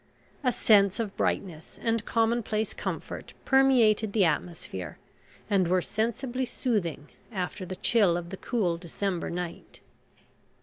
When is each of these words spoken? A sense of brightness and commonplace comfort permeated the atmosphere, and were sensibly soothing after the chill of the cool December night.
A 0.43 0.51
sense 0.51 0.99
of 0.99 1.15
brightness 1.15 1.79
and 1.79 2.03
commonplace 2.05 2.73
comfort 2.73 3.35
permeated 3.45 4.13
the 4.13 4.25
atmosphere, 4.25 4.97
and 5.47 5.67
were 5.67 5.79
sensibly 5.83 6.43
soothing 6.45 7.09
after 7.31 7.67
the 7.67 7.75
chill 7.75 8.17
of 8.17 8.31
the 8.31 8.37
cool 8.37 8.77
December 8.77 9.29
night. 9.29 9.79